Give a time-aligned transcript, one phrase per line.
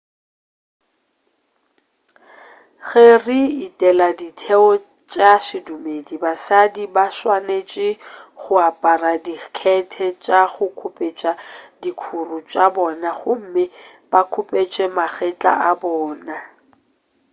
[2.87, 4.69] ge re etela ditheo
[5.11, 7.89] tša sedumedi basadi ba swanetše
[8.39, 11.31] go apara dikhethe tša go khupetša
[11.81, 13.63] dikhuru tša bona gomme
[14.11, 16.35] ba khupetše magetla a bona